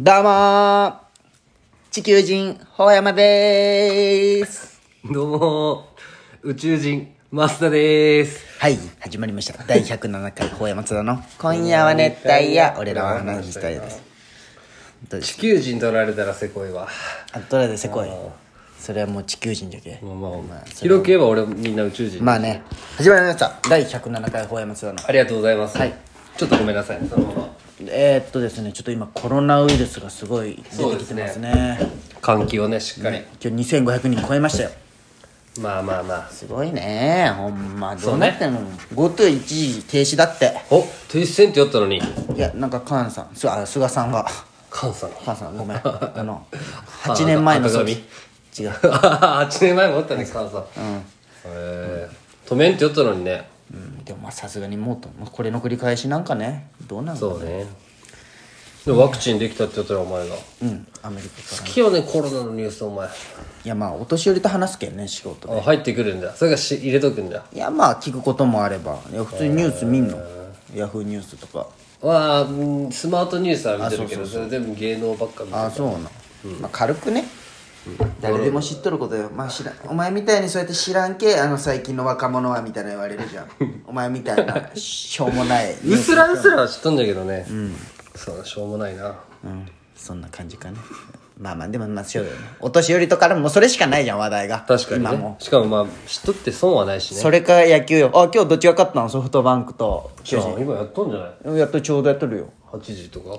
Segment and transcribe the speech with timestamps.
[0.00, 0.94] どうもー。
[1.90, 4.80] 地球人、ほうやまでーす。
[5.04, 5.88] どうも
[6.40, 8.46] 宇宙人増田です。
[8.60, 9.60] はい、始まりました。
[9.64, 14.00] 第107回、ほうやまつだの、今夜は熱帯夜、俺らは話したいです。
[15.08, 16.86] どうです地球人取られたらせこいわ。
[17.32, 18.08] あ、どれでせこい。
[18.78, 19.98] それはもう地球人じゃけ。
[20.00, 20.28] まあま
[20.58, 22.62] あ広く言えば俺みんな宇宙人、まあね、
[22.96, 23.58] 始まりました。
[23.68, 25.04] 第107回、ほうやまつだの。
[25.04, 25.76] ありがとうございます。
[25.76, 25.92] はい。
[26.36, 27.02] ちょっとごめんなさい。
[27.02, 27.47] ねそのまま
[27.80, 31.78] えー、っとですね、ちょっと今コロナウイルスがすごい出てきてますね。
[32.20, 34.70] 換気をねしっかり、今日2500人超えましたよ。
[35.60, 36.28] まあまあまあ。
[36.28, 37.32] すごいね。
[37.36, 38.60] ほんまどうなってんの、
[38.94, 40.52] GoTo 一時停止だって。
[40.70, 41.98] お停止線ってやったのに。
[41.98, 42.02] い
[42.36, 44.26] やなんか菅さんすあ菅さんが。
[44.72, 45.10] 菅さん。
[45.10, 45.78] 菅さんごめん。
[45.84, 46.46] あの
[47.04, 47.70] 8年前の違う。
[48.58, 50.64] 8年前もおったね菅さん、へ
[51.46, 52.08] え
[52.46, 57.66] 止めんって言ったのにねうんでもまあさすがにもうとまあこれの繰り返しなんかねどうなんだそうね。
[58.86, 60.34] でもワクチンできたって言ったらお前が。
[60.62, 61.58] うんアメリカから。
[61.58, 63.06] 好きよねコロナのニュースお前。
[63.06, 63.10] い
[63.64, 65.58] やまあお年寄りと話すけんね仕事で。
[65.58, 66.34] あ入ってくるんだ。
[66.34, 67.44] それがし入れとくんだ。
[67.52, 68.98] いやまあ聞くこともあれば。
[69.12, 70.18] いや普通にニュース見んの。
[70.74, 71.66] ヤフーニュースとか。
[72.02, 75.62] まあうんスマートニュースは見てるけどそれ全部芸能ばっか見てる。
[75.62, 75.98] あそうな、
[76.60, 77.24] まあ、軽くね、
[78.20, 83.48] 誰でも知っとることよ、まあ、知らんお前みたいにそうやって知らんけあの最近の若者はみたいな言われるじゃん。
[83.86, 85.74] お前みたいなしょうもない。
[85.74, 87.46] うすらうすらは知っとんだけどね。
[88.14, 89.14] そうしょうもないな。
[89.44, 89.66] うん。
[89.96, 90.78] そんな感じかね。
[91.38, 92.42] まあまあでもまあそうだよね。
[92.60, 94.64] お年寄りとかでもそれしかないじゃん話題が。
[94.66, 95.28] 確かに今も。
[95.30, 97.20] ねしかもまあ知っとって損はないしね。
[97.20, 98.10] それか野球よ。
[98.14, 99.08] あ今日どっちが勝ったの？
[99.08, 100.10] ソフトバンクと。
[100.24, 101.58] じゃあ今やっとんじゃない？
[101.58, 102.50] やっとちょうどやっとるよ。
[102.72, 103.38] 8時とか？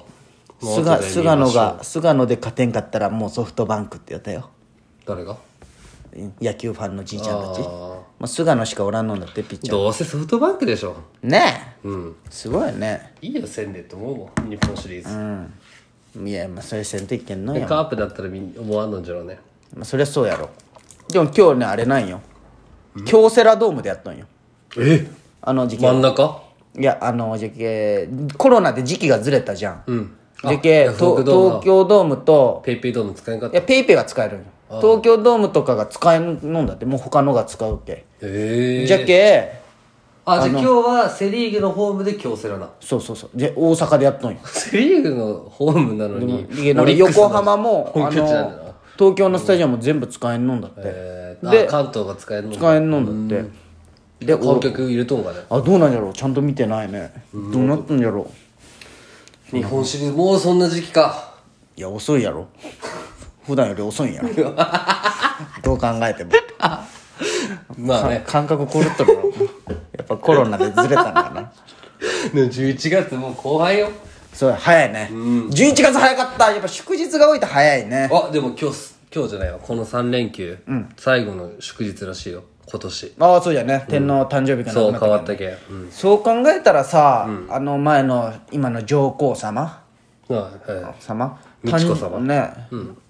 [0.61, 4.49] 菅菅野が菅野で勝てんかったらもうソフトバンクってやったよ。
[5.05, 5.37] 誰が？
[6.41, 7.59] 野球ファンのじいちゃんたち。
[7.59, 7.93] あー。
[8.19, 9.77] まあ、菅野しかおらんのんだってピッチャー。
[9.77, 10.95] どうせソフトバンクでしょ。
[11.21, 11.87] ねえ。
[11.87, 12.15] うん。
[12.29, 13.13] すごいね。
[13.21, 15.15] いいよせんでって思うもん日本シリーズ。
[15.15, 16.27] うん。
[16.27, 19.39] いやまあそれせんといけんのよ、でカープだったら思わんのんじゃろうね。
[19.75, 20.49] まあ、そりゃそうやろ。
[21.07, 22.19] でも今日ねあれなんよ。
[23.05, 24.25] 京セラドームでやったんよ。
[24.77, 25.07] え？
[25.41, 26.41] あの時期真ん中？
[26.77, 33.57] いやあの時期コロナで時期がずれたじゃん、うん時期あヤフオクとドーム東京ドームとペイペイドーム使えんかった？
[33.57, 34.39] いやペイペイは使える
[34.79, 38.85] 東京ドームとかが使えんのんだってもう他のが使うけ、へえ。
[38.85, 39.59] じゃけ
[40.25, 43.37] あじゃあ今日はセ・リーグのホームで京セラなそうそうそう。
[43.37, 44.39] で大阪でやっとんよ。
[44.45, 46.45] セ・リーグのホームなのに
[46.99, 51.37] 横浜も東京のスタジアムも全部使えんのんだって、え。
[51.41, 53.49] ー、であ関東が使えるの使えんのんだって。
[54.25, 55.39] で観客入れとんかね。
[55.49, 56.13] あどうなんじゃろう。
[56.13, 57.11] ちゃんと見てないね。
[57.33, 58.29] どうなったんじゃろ
[59.51, 61.33] 日本シリーズもうそんな時期か。
[61.75, 62.47] ういや遅いやろ。
[63.45, 64.29] 普段より遅いんやろ。
[65.63, 66.31] どう考えても。
[67.77, 68.23] まあね。
[68.27, 69.23] 感覚狂っとるわ。
[69.97, 71.51] やっぱコロナでずれたんだな。
[72.33, 73.89] でも11月もう後半よ。
[74.33, 75.09] そう早いね。
[75.11, 76.51] 11月早かった。
[76.51, 78.09] やっぱ祝日が多いと早いね。
[78.11, 79.57] あでも今日す今日じゃないわ。
[79.57, 80.59] この3連休、
[80.97, 83.13] 最後の祝日らしいよ今年。
[83.19, 89.83] ああそうじゃね天皇誕生日かなそう変わったけん、うんそう考えたらさ、あの前の今の上皇様
[90.29, 92.17] あは様美智子様。
[92.17, 92.53] 誕ね、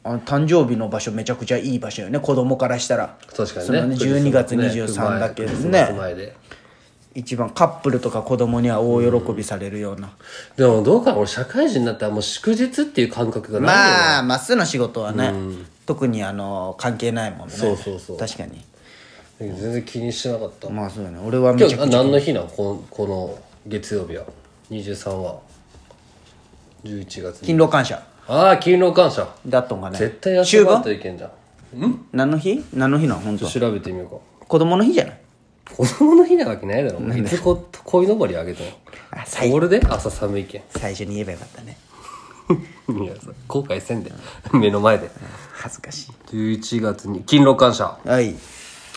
[0.03, 3.17] あの誕生日の場所めちゃくちゃいい場所よね子供からしたら。
[3.21, 3.87] い、確かにね。
[3.87, 6.35] ね12月クリス23マスだけどねクリスマス前で。
[7.15, 10.11] 一番カップルとか子供には大喜びされるような、
[10.55, 15.33] でもどうかな俺社会人になったらもう祝日っていう感覚がないよ、まあまっすぐの仕事はね、
[15.87, 17.55] 特にあの関係ないもんね。
[17.55, 18.17] そうそうそう。
[18.17, 18.63] 確かに
[19.39, 20.69] 全然気にしてなかった。
[20.69, 21.19] まあそうだね。
[21.25, 22.47] 俺はめ今ちゃくちゃ何の日なの？
[22.47, 24.25] このこの月曜日は。
[24.69, 25.39] 23は。
[26.83, 28.03] 11月に勤労感謝。
[28.27, 29.27] ああ勤労感謝。
[29.47, 29.97] だっとんがね。
[29.97, 32.05] 絶対休秋まんと分いけんじゃん。
[32.11, 32.63] 何の日？
[32.73, 33.21] 何の日なの？
[33.21, 33.47] 本当。
[33.47, 34.45] 調べてみようか。
[34.45, 35.19] 子供の日じゃない？
[35.75, 36.99] 子供の日なわけないだろ。
[37.15, 38.69] いつこ鯉のぼりあげたの？
[39.11, 40.63] あ最で朝寒いけん。
[40.69, 41.77] 最初に言えばよかったね。
[42.89, 44.11] いやさ後悔せんで。
[44.51, 45.09] 目の前で。
[45.53, 47.97] 恥ずかし11月に勤労感謝。
[48.05, 48.35] いはい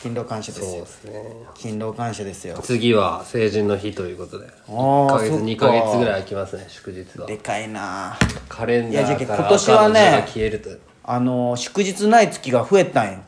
[0.03, 0.71] 勤労感謝ですよ。
[0.71, 1.23] そうですね。
[1.55, 2.59] 勤労感謝ですよ。
[2.61, 4.49] 次は成人の日ということで。
[4.67, 5.45] あ1ヶ月ーそっか。
[5.45, 7.27] 2ヶ月ぐらい空きますね祝日は。
[7.29, 8.19] でかいな。
[8.49, 10.71] カレンダーからけ今年はね消えると
[11.05, 13.19] あの祝日ない月が増えたんよ。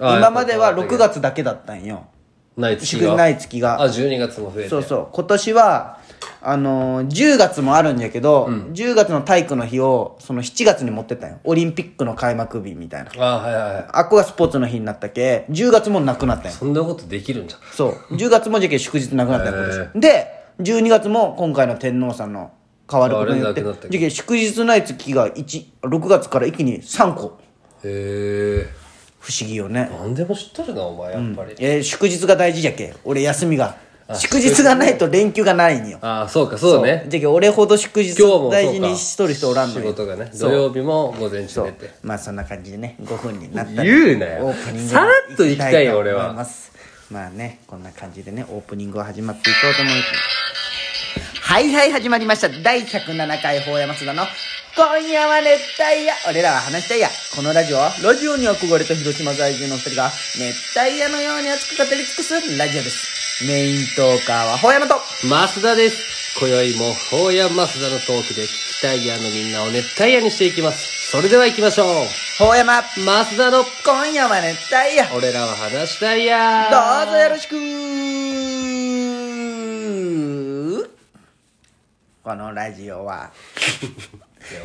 [0.00, 2.06] あ今まではやっぱ6月だけだったんよ
[2.60, 3.00] ない月が。
[3.00, 3.82] 祝日ない月が。
[3.82, 4.68] あ12月も増えて。
[4.68, 5.08] そうそう。
[5.12, 5.98] 今年は
[6.40, 11.38] あのー10月もあるんやけど、10月の体育の日をその7月に持ってったんよ。
[11.44, 13.10] オリンピックの開幕日みたいな。
[13.18, 13.86] あはいはいはい。
[13.88, 16.52] あっこがスポーツの日になったけ？10月もなくなったんよ。
[16.52, 17.60] そんなことできるんじゃん。
[17.72, 18.14] そう。
[18.14, 22.50] 10月もじゃけ祝日なくなったんよ今年で12月も今回の天皇さんの
[22.90, 27.38] 変わることによって変わるなくなったじゃけ祝日ない月が1 6月から一気に3個。
[27.84, 28.66] へえ
[29.28, 33.76] 不思議よね、何でも知っとるなお前やっぱり、えー祝日が大事じゃけ俺休みが。
[34.14, 35.98] 祝日がないと連休がないんよ。
[36.00, 39.82] ああそうかそうだねじゃけ俺ほど祝日今日も大事にしとる人おらんのよ。
[39.82, 41.90] 仕事がね土曜日も午前中出て。
[42.02, 42.96] まあそんな感じでね。
[43.02, 44.46] 5分になった言うなよ。
[44.46, 46.28] オープニングにさらっと行きたいよと俺は。
[46.30, 46.72] 思ます。
[47.10, 50.08] まあねこんな感じでねオープニングを始まっていこうと思います。
[51.42, 52.48] はいはい始まりました。
[52.48, 54.22] 第107回法山津田の
[54.76, 56.14] 今夜は熱帯夜。
[56.28, 57.08] 俺らは話したいや。
[57.34, 63.44] このラジオはラジオに憧れた広島在住の二人が熱帯夜のように熱く語り尽くすラジオです。
[63.46, 64.94] メイントーカーは法山と。
[65.22, 66.38] 増田です。
[66.38, 71.10] 今宵も法や増田のトークで聞きたいやのみんなを熱帯夜にしていきます。
[71.10, 71.86] それでは行きましょう。
[72.38, 73.64] 法山増田の。
[73.84, 75.08] 今夜は熱帯夜。
[75.16, 76.68] 俺らは話したいや。
[76.70, 77.56] どうぞよろしく
[82.28, 83.30] このラジオは。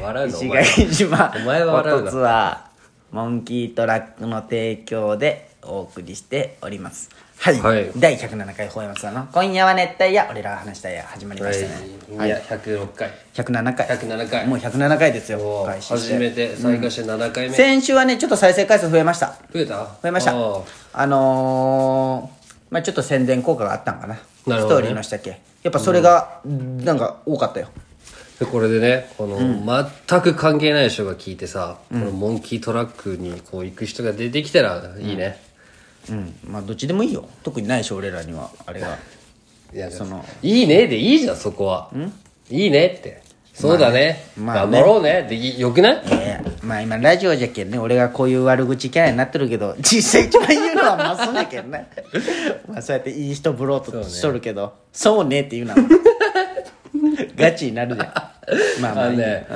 [0.01, 1.33] 笑うのお石前垣島。
[1.33, 7.09] お前は笑うツアーモンキートラックの提供でお送りしております。
[7.39, 7.89] はい、はい。
[7.95, 12.17] 第107回ほえますの今夜は熱帯夜俺らが話したいや始まりましたね。
[12.17, 12.27] はい。
[12.27, 12.31] い。
[12.31, 13.09] や106回。
[13.33, 13.87] 107回。
[13.87, 14.45] 107回。
[14.47, 15.65] もう107回ですよ。
[15.65, 17.55] 初めて再開して7回目。
[17.55, 19.37] 先週はねちょっと再生回数増えました。
[19.53, 19.85] 増えた？
[20.01, 20.33] 増えました。
[20.33, 24.15] あのー、まあちょっと宣伝効果があったんかな。
[24.17, 27.69] ストーリーのしたっけやっぱそれが、なんか多かったよ。
[28.39, 29.37] でこれでねこの、
[30.07, 35.41] 全く関係ない人が聞いてさ、このモンキートラックにこう行く人が出てきたらいいね、
[36.09, 36.35] うん。
[36.45, 37.27] まあどっちでもいいよ。
[37.43, 38.49] 特にないでしょ俺らには。
[38.65, 38.97] あれが。
[39.73, 40.25] いやその。
[40.41, 41.89] いいねでいいじゃんそこは。
[42.49, 43.23] いいねって。
[43.53, 44.71] そうだね,、まあね。
[44.73, 45.27] 頑張ろうね。
[45.29, 46.03] でいよくない？
[46.63, 51.89] まあ今ラジオじゃけんね俺がこういう悪口キャラになってるけど実際一番言うのはマスだけんね。
[52.67, 55.41] まあそうやっていい人ぶろうとしとるけどそうね。
[55.41, 55.75] って言うな。
[57.35, 58.81] ガチになるじゃん。
[58.81, 59.47] まあまあね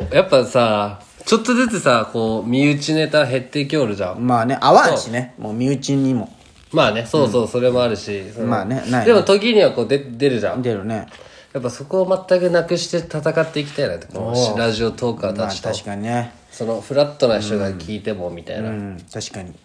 [0.00, 4.26] うん、やっぱさちょっとずつさこう身内ネタ減ってきおるじゃん。
[4.26, 5.34] まあね合わんしね。
[5.38, 6.32] もう身内にも。
[6.72, 8.22] まあねそうそう、それもあるし。
[8.38, 9.06] まあねないね。
[9.06, 10.62] でも時にはこう出出るじゃん。
[10.62, 11.06] 出るね。
[11.52, 19.04] やっぱそこを全くなくして戦っていきたいなってこのラジオトーカーまあたちと、確かにねそのフラットな人が聞いてもみたいな、うん。
[19.12, 19.48] 確かに。
[19.48, 19.56] うん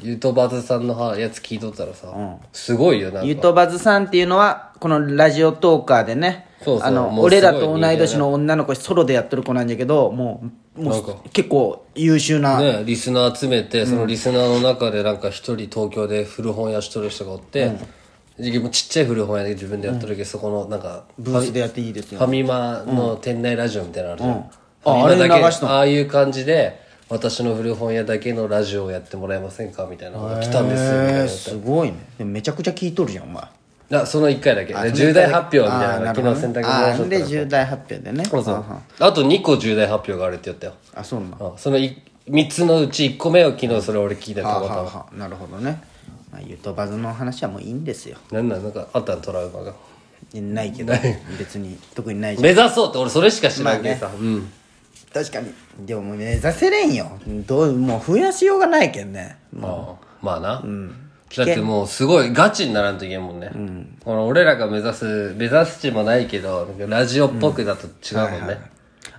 [0.00, 2.08] ユートバズさんのはやつ聞いとったらさ、
[2.54, 3.26] すごいよなんか。
[3.26, 6.88] ゆとばずさんっていうのはこのラジオトーカーでねそうそう。
[6.88, 10.42] あのもう俺らすごいと同い年の女の子ソロでやってる子なんだけども
[10.78, 11.12] うもなんか。
[11.12, 17.72] う結構優秀な、ね、リスナー集めて、そのリスナーの中でなんか一人東京で古本屋しとる人がおって、
[18.38, 22.18] 自分もちっちゃい古本屋で自分でやってるけど、そこのなんかブースでやっていいですよ。
[22.20, 24.50] ファミマの店内ラジオみたいなのあるじゃん、
[24.90, 29.86] ああれだけ流しああいう感じで私の古本屋だけのラジオをやってもらえませんか？
[29.86, 31.20] みたいなのが来たんですよみたいな。
[31.20, 31.96] へーすごいね。
[32.18, 33.44] でもめちゃくちゃ聞いとるじゃんお前。
[33.90, 34.74] あその1回だけ。
[34.74, 38.24] で重大発表みたいな昨日選択であったら重大発表でね。
[38.26, 38.64] そうそう。
[38.98, 40.74] あと2個重大発表があるって言ったよ。
[40.94, 45.82] あそうなんはあその3つのうち1個目を昨日それ俺聞いたたあはあまたまはあなるほどね、
[46.30, 48.18] まあ、ゆとばずの話はもういいんですよ。
[48.30, 49.72] なんなんなんかあったのトラウマが。
[50.34, 50.92] ないけど。
[51.38, 52.44] 別に特にないじゃん。
[52.44, 54.52] 目指そうって俺それしか知らんけどさ、うん
[55.12, 55.52] 確かに。
[55.86, 57.18] でも目指せれんよ。
[57.46, 59.38] どうもう増やしようがないけんね。
[59.52, 60.62] もああまあな、
[61.36, 63.50] だってもうすごいガチにならんといけんもんね、
[64.04, 68.58] この俺らが目指す目指す地もないけどなんかラジオっぽくだと違うもんね、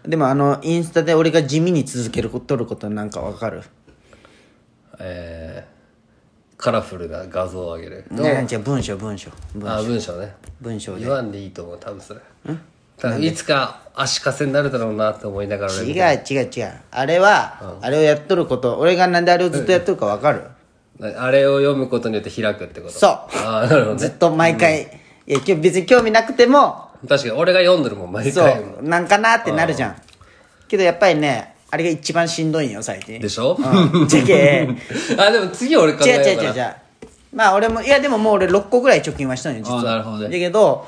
[0.05, 3.63] うでもあのインスタで俺が地味に続けること取ることなんかわかる？
[4.99, 10.35] えー、カラフルな画像を上げる、ねじゃあ文章文章文あ文章ね。
[10.59, 11.01] 文章で。
[11.01, 12.19] 言わんでいいと思う多分それ
[12.99, 16.73] 多分いつか足かせになるだろうなって思いながら俺違う違う違う。
[16.91, 18.77] あれは、あれをやっとること。
[18.77, 20.43] 俺がなんであれをずっとやっとるかわかる、
[21.17, 22.93] あれを読むことによって開くってこと。
[22.93, 23.11] そう。
[23.45, 23.99] ああなるほどね。
[23.99, 24.83] ずっと毎回、
[25.27, 28.83] いや別に興味なくても確かに俺が読んでるもん毎そ回う。
[28.83, 29.95] なんかなってなるじゃん。
[30.67, 33.19] けどやっぱりねあれが一番しんどいんよ最近。
[33.19, 34.07] でしょ、うん。
[34.07, 34.67] じゃけ。
[35.17, 36.31] あでも次俺考えようかな。
[36.31, 36.75] 違う違う違う
[37.33, 39.81] まあ俺もいやでももう俺6個ぐらい貯金はしたのよ実は。
[39.81, 40.23] あなるほどね。
[40.25, 40.87] だけど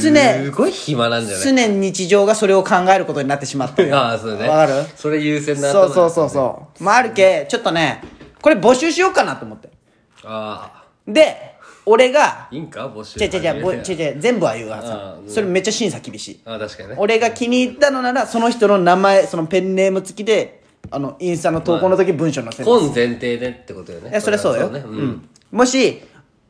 [0.00, 1.44] 常すごい暇なんじゃない？
[1.44, 3.96] 常に日常がそれを考えることになってしまったよ。
[3.98, 4.48] ああそうね。
[4.48, 4.72] わかる？
[4.96, 6.82] それ優先なそうそうそうそう。
[6.84, 8.02] まああるけちょっとね
[8.42, 9.68] これ募集しようかなと思って。
[10.24, 11.54] ああで
[11.86, 12.86] 俺がいいんか？
[12.88, 16.40] 募集違う違う違うぼ違う違う全部は言うわあさあそれめっちゃ審査厳しい。
[16.44, 16.94] ああ確かにね。
[16.98, 24.10] 俺が気に入ったのならその人の名前そのペンネーム付きであのインスタの投稿の時文章載せます、本前提でってことよね。
[24.10, 24.68] いやそれはそうよ。
[24.68, 24.98] ねううん。
[25.08, 26.02] ん、もし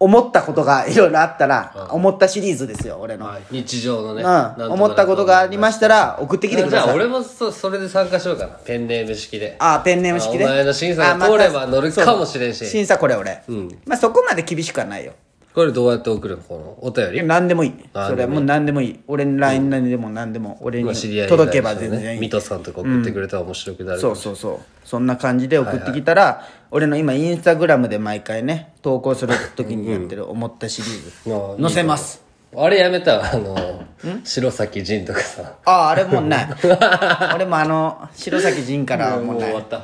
[0.05, 3.43] 思ったことがいろいろあったら、思ったシリーズですよ俺の、はい。
[3.51, 4.23] 日常のね。
[4.23, 6.85] うん、思ったことがありましたら送ってきてください。
[6.85, 8.53] じゃあ俺もそそれで参加しようかな。
[8.65, 9.57] ペンネーム式で。
[9.59, 10.45] あペンネーム式で。
[10.45, 12.67] あお前の審査が通れば乗るかもしれんし。
[12.67, 13.69] 審査これ俺、ん。
[13.87, 15.15] まあそこまで厳しくはないよ
[15.55, 16.43] これどうやって送るの？
[16.43, 17.23] このお便り？
[17.23, 17.75] 何でもいい。
[17.93, 19.01] あそれはもう何でもいい。
[19.07, 22.21] 俺に LINE 何でも何でも俺にまあ知り合い届けば全然いい。
[22.23, 24.59] 水戸さんとか送ってくれたら面白くなるそうそうそう。
[24.85, 26.43] そんな感じで送ってきたら、
[26.73, 32.23] 俺の今インスタグラムで毎回ね投稿する時にやってる思ったシリーズ載せます。
[32.57, 33.31] あれやめたわ。
[33.33, 33.85] あの
[34.25, 35.55] 白崎仁とかさ。
[35.65, 36.49] あああれもうない。
[37.35, 39.51] 俺もあの白崎仁からはもうない。
[39.51, 39.83] 終わった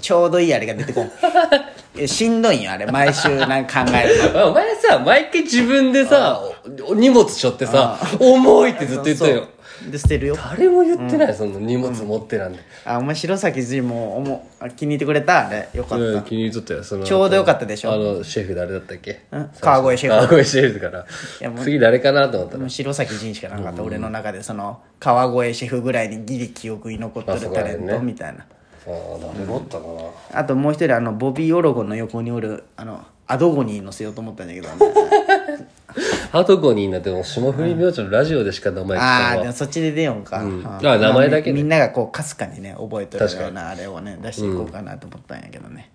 [0.00, 1.10] ちょうどいいあれが出てこん。
[1.96, 2.86] えしんどいんよあれ。
[2.86, 4.14] 毎週なんか考える
[4.48, 6.40] お前さ毎回自分でさ
[6.88, 9.46] お荷物背負ってさ重いってずっと言ったよ
[9.90, 10.36] で捨てるよ。
[10.36, 15.48] 誰も言ってない、そんな荷物持ってなんで、あお前白崎仁もおもあ気に入ってくれた？
[15.48, 16.04] あれよかった。
[16.04, 17.92] うん気に入っとったよそのちょうどよかったでしょ？
[17.92, 19.22] あのシェフ誰だったっけ？
[19.32, 19.50] うん。
[19.60, 20.28] 川越シェフ。
[20.28, 21.04] 川越シェフから。
[21.64, 22.68] 次誰かなと思ったら。
[22.68, 28.46] 白崎仁しかなかった、俺の中でその川越シェフぐらいにギリ記憶に残ってるタレントみたいな
[28.86, 29.86] ああ誰もおったか
[30.32, 34.74] な、あともう一人あのボビー・オロゴンの横におるあのアドゴニー乗せようと思ったんだけど、ね、
[36.30, 39.40] ハトコになっても霜降り明星のラジオでしか名前聞あかんわ。
[39.40, 40.62] あでもそっちで出ようか、ん。
[40.66, 40.80] あ。
[40.98, 45.90] 名前だけねみみんながこうかすかにね覚えてるようなあれをね出していこうかなと思ったんやけどね、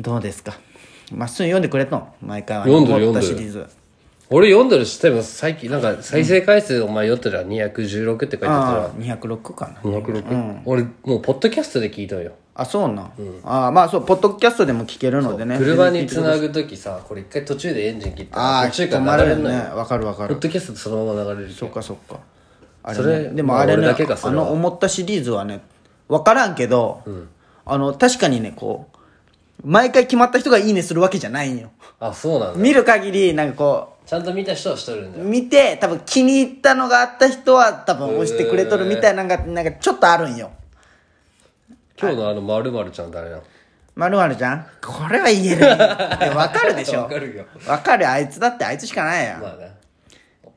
[0.00, 0.54] どうですか？
[1.12, 2.08] まっすぐ読んでくれとん？
[2.22, 3.52] 毎回は読んでる思った読んでる。
[3.52, 3.70] シリーズ
[4.32, 9.72] 俺読んでるしでも最近なんか再生回数お前読ってたら216って書いてあああ206かな。
[9.72, 12.32] ったら206、俺もうポッドキャストで聞いたのよ。
[12.54, 15.58] あそうなん、ああまあそうポッドキャストでも聞けるのでね。
[15.58, 20.34] 車につなぐ時さこれ一回途中でエンジン切ったああら途中から流れるのよわかるわかる。
[20.34, 22.20] ポッドキャストでそのまま流れるそっかそっか。
[22.82, 24.30] あれ、それね、でもあれねれは。
[24.30, 25.60] の思ったシリーズはね
[26.08, 27.02] 分からんけど、
[27.64, 28.96] あの確かにねこう
[29.64, 31.70] 毎回決まった人がいいねするわけじゃないんよ。
[31.98, 32.60] あそうなんだ。
[32.60, 35.24] 見る限りなんかこちゃんと見た人はしとるんだうよ。
[35.24, 40.50] 見て多分気に入ったのがあった人は多分押してくれとるみたいなのがなんかちょっとあるんよ。
[41.96, 43.42] 今日のあのまるちゃん誰なの
[43.94, 44.66] まるまるちゃん？
[44.84, 47.02] これは言える分 かるでしょ。
[47.02, 47.44] わかるよ。
[47.64, 48.10] 分かる。
[48.10, 49.42] あいつだってあいつしかないやん。
[49.42, 49.76] まあね。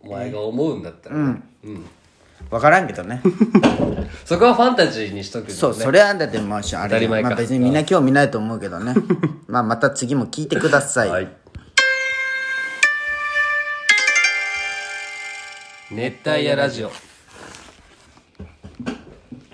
[0.02, 1.44] お前が思うんだったら、うん。
[2.50, 3.22] 分からんけどね。
[4.26, 5.60] そこはファンタジーにしとくけどね。
[5.60, 7.30] そう、それはだってまあ、あれ当たり前か。
[7.30, 8.96] まあ別にみんな興味ないと思うけどね。
[9.46, 11.10] まあまた次も聞いてください。
[11.10, 11.43] はい
[15.96, 17.13] 熱帯夜ラジオ。